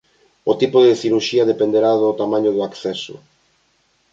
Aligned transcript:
O 0.51 0.53
tipo 0.61 0.77
de 0.85 0.97
cirurxía 1.01 1.49
dependerá 1.51 1.91
do 2.01 2.09
tamaño 2.21 2.51
do 2.53 2.61
absceso. 2.67 3.15